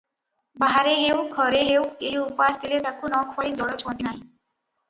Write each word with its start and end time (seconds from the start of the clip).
ବାହାରେ 0.61 0.95
ହେଉ, 0.99 1.19
ଘରେ 1.35 1.59
ହେଉ, 1.67 1.83
କେହି 1.99 2.17
ଉପାସ 2.23 2.63
ଥିଲେ 2.65 2.81
ତାକୁ 2.87 3.13
ନ 3.13 3.21
ଖୁଆଇ 3.37 3.53
ଜଳ 3.63 3.77
ଛୁଅନ୍ତି 3.85 4.09
ନାହିଁ। 4.11 4.21